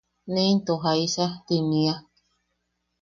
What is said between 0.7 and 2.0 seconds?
jaisa?” ti nia.